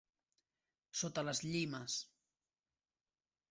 Sota 1.01 1.25
les 1.27 1.43
llimes 1.49 1.99